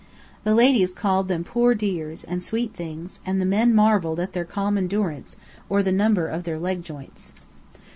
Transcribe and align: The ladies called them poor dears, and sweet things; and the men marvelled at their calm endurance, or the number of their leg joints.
The 0.43 0.55
ladies 0.55 0.93
called 0.93 1.27
them 1.27 1.43
poor 1.43 1.75
dears, 1.75 2.23
and 2.23 2.43
sweet 2.43 2.73
things; 2.73 3.19
and 3.23 3.39
the 3.39 3.45
men 3.45 3.71
marvelled 3.75 4.19
at 4.19 4.33
their 4.33 4.45
calm 4.45 4.75
endurance, 4.75 5.35
or 5.69 5.83
the 5.83 5.91
number 5.91 6.27
of 6.27 6.43
their 6.43 6.57
leg 6.57 6.81
joints. 6.81 7.35